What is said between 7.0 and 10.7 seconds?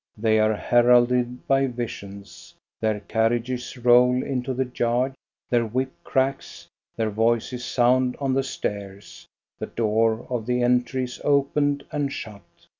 voices sound on the stairs, the door of the